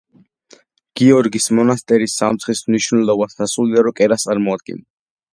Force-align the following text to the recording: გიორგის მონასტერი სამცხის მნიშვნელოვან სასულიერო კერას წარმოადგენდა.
გიორგის 0.99 1.43
მონასტერი 1.59 2.07
სამცხის 2.13 2.61
მნიშვნელოვან 2.69 3.33
სასულიერო 3.33 3.93
კერას 4.01 4.25
წარმოადგენდა. 4.29 4.85